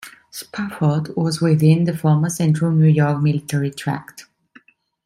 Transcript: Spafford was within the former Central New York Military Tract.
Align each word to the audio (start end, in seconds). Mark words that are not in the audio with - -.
Spafford 0.31 1.15
was 1.15 1.41
within 1.41 1.83
the 1.83 1.95
former 1.95 2.31
Central 2.31 2.71
New 2.71 2.87
York 2.87 3.21
Military 3.21 3.69
Tract. 3.69 4.25